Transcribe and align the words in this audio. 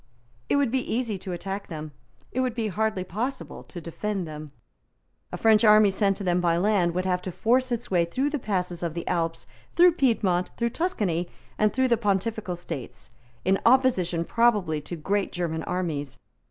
It 0.49 0.55
would 0.55 0.71
be 0.71 0.81
easy 0.91 1.19
to 1.19 1.31
attack 1.31 1.67
them. 1.67 1.91
It 2.31 2.39
would 2.39 2.55
be 2.55 2.69
hardly 2.69 3.03
possible 3.03 3.63
to 3.65 3.79
defend 3.79 4.27
them. 4.27 4.51
A 5.31 5.37
French 5.37 5.63
army 5.63 5.91
sent 5.91 6.17
to 6.17 6.23
them 6.23 6.41
by 6.41 6.57
land 6.57 6.95
would 6.95 7.05
have 7.05 7.21
to 7.21 7.31
force 7.31 7.71
its 7.71 7.91
way 7.91 8.05
through 8.05 8.31
the 8.31 8.39
passes 8.39 8.81
of 8.81 8.95
the 8.95 9.07
Alps, 9.07 9.45
through 9.75 9.91
Piedmont, 9.91 10.49
through 10.57 10.71
Tuscany, 10.71 11.27
and 11.59 11.71
through 11.71 11.87
the 11.87 11.97
Pontifical 11.97 12.55
States, 12.55 13.11
in 13.45 13.59
opposition 13.63 14.25
probably 14.25 14.81
to 14.81 14.95
great 14.95 15.31
German 15.31 15.61
armies. 15.65 16.17